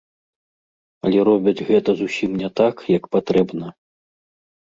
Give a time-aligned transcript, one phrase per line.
[1.07, 3.65] Але робяць гэта зусім не так, як патрэбна.